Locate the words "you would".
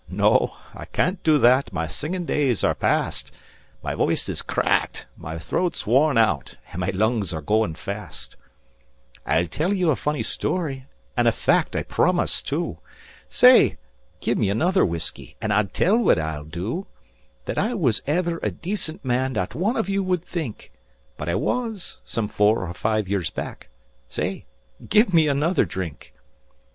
19.87-20.25